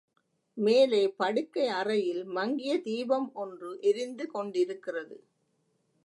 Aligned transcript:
மேலே 0.57 1.01
படுக்கை 1.09 1.67
அறையில் 1.67 2.23
மங்கிய 2.27 2.81
தீபம் 2.81 3.27
ஒன்று 3.33 3.69
எரிந்து 3.81 4.25
கொண்டிருக்கிறது. 4.27 5.17